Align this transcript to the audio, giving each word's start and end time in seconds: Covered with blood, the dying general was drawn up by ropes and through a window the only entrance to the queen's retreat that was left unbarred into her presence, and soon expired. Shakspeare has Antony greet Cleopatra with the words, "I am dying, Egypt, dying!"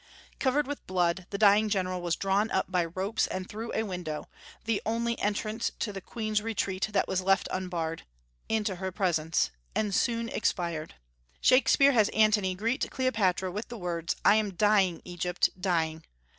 Covered 0.39 0.65
with 0.65 0.87
blood, 0.87 1.27
the 1.29 1.37
dying 1.37 1.69
general 1.69 2.01
was 2.01 2.15
drawn 2.15 2.49
up 2.49 2.71
by 2.71 2.85
ropes 2.85 3.27
and 3.27 3.47
through 3.47 3.71
a 3.75 3.83
window 3.83 4.27
the 4.65 4.81
only 4.83 5.15
entrance 5.19 5.71
to 5.77 5.93
the 5.93 6.01
queen's 6.01 6.41
retreat 6.41 6.87
that 6.91 7.07
was 7.07 7.21
left 7.21 7.47
unbarred 7.51 8.01
into 8.49 8.77
her 8.77 8.91
presence, 8.91 9.51
and 9.75 9.93
soon 9.93 10.27
expired. 10.29 10.95
Shakspeare 11.39 11.91
has 11.91 12.09
Antony 12.15 12.55
greet 12.55 12.89
Cleopatra 12.89 13.51
with 13.51 13.67
the 13.67 13.77
words, 13.77 14.15
"I 14.25 14.37
am 14.37 14.55
dying, 14.55 15.03
Egypt, 15.05 15.51
dying!" 15.61 16.03